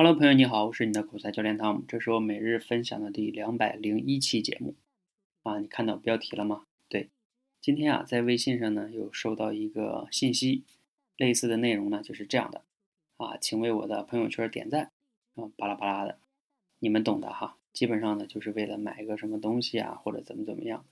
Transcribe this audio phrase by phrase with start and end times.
[0.00, 4.76] Hello，朋友你好，我是你的口才教练汤姆，这是我每日分享的第两百零一期节目。
[5.42, 6.66] 啊，你看到标题了吗？
[6.88, 7.08] 对，
[7.60, 10.62] 今天啊，在微信上呢有收到一个信息，
[11.16, 12.62] 类似的内容呢就是这样的。
[13.16, 14.92] 啊，请为我的朋友圈点赞。
[15.34, 16.20] 啊，巴拉巴拉的，
[16.78, 20.84] 你们懂的哈，基本上呢就是为了买一个什么东西啊，或者怎么怎么样，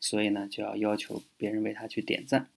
[0.00, 2.48] 所以呢就要要求别人为他去点赞。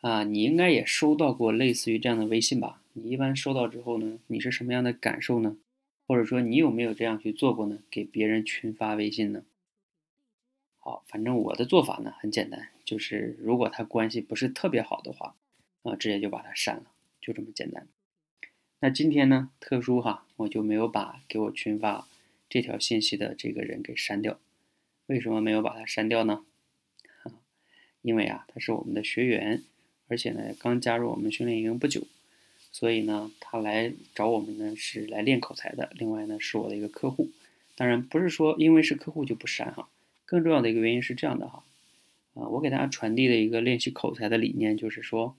[0.00, 2.80] 啊，你应该也收到过类似于这样的微信吧？
[2.98, 5.58] 你一般收到之后呢，你是什么样的感受呢？
[6.06, 7.82] 或者说你有没有这样去做过呢？
[7.90, 9.44] 给别人群发微信呢？
[10.78, 15.36] 好，反正我的做法呢很简单，就是如果他关系不是特别好的话，
[15.82, 16.84] 啊，直接就把他删了，
[17.20, 17.86] 就这么简单。
[18.80, 22.08] 那今天呢，特殊哈，我就没有把给我群发
[22.48, 24.40] 这条信息的这个人给删掉。
[25.04, 26.46] 为什么没有把他删掉呢？
[28.00, 29.62] 因为啊，他是我们的学员，
[30.08, 32.06] 而且呢，刚加入我们训练营不久。
[32.78, 35.88] 所以呢，他来找我们呢是来练口才的。
[35.94, 37.30] 另外呢，是我的一个客户。
[37.74, 39.88] 当然不是说因为是客户就不删哈。
[40.26, 41.64] 更重要的一个原因是这样的哈，
[42.34, 45.34] 啊，我给大家传递的一个练习口才的理念就是说，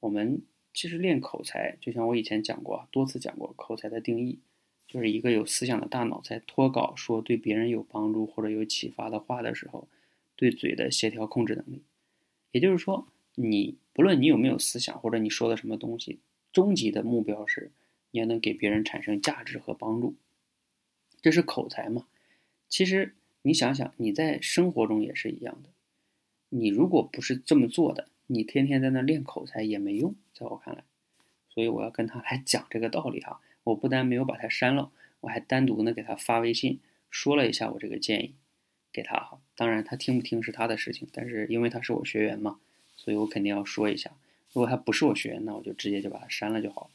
[0.00, 0.42] 我们
[0.74, 4.38] 其实练口才，就像我以前讲过多次讲过，口才的定义
[4.86, 9.88] 就是一个有思想的大脑在脱稿说对别人有帮助或者有启发的话的时候，
[10.36, 11.80] 对嘴的协调控制能力。
[12.52, 16.18] 也就是说，你不论你有没有思想或者你说的什么东西。
[16.56, 17.70] 终极的目标是，
[18.12, 20.14] 你要能给别人产生价值和帮助，
[21.20, 22.06] 这是口才嘛？
[22.66, 25.68] 其实你想想，你在生活中也是一样的。
[26.48, 30.84] 你如果不是这么做的，你天天在那练口才也没用，在我看来。
[31.50, 33.42] 所以我要跟他 来讲这个道理哈。
[33.64, 38.34] 我不但没有把他删了，我还单独呢给他发微信说了一下我这个建议
[38.90, 39.42] 给他哈。
[39.54, 42.58] 当然他听不听是他的事情，但是因为他是我学员嘛，
[42.96, 44.16] 所以我肯定要说一下。
[44.56, 46.90] 如果他不是我学员，那我就直接就把他删了就好了。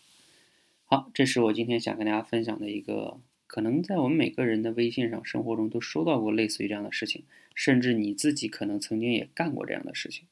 [0.85, 10.25] 好，这是我今天想跟大家分享的一个，可能在我们每个人的微信上、生活中都收到过类似于这样的事情，甚至你自己可能曾经也干过这样的事情。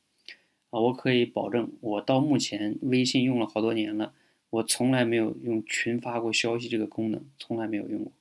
[0.71, 4.15] 啊，我可以保证，我到目前微信用了好多年了，
[4.49, 8.11] 我从来没有用群发过消息这个功能，从来没有用过。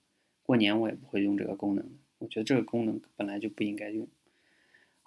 [0.43, 1.83] 过年我也不会用这个功能，
[2.19, 4.07] 我觉得这个功能本来就不应该用。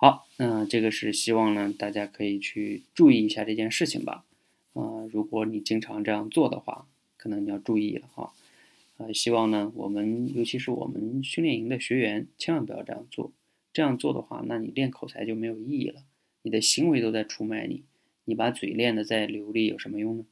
[0.04, 4.26] 好，那这个是希望呢，大家可以去注意一下这件事情吧。
[4.74, 8.34] 啊，如果你经常这样做的话，可能你要注意了哈。
[8.98, 13.32] 呃，希望呢，我们尤其是我们训练营的学员，千万不要这样做。
[13.72, 16.02] 这样做的话，那你练口才就没有意义了，
[16.42, 17.84] 你的行为都在出卖你。
[18.26, 20.26] 你把嘴练得再流利，有什么用呢？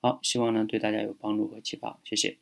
[0.00, 2.36] 好，希望呢对大家有帮助和启发，谢谢。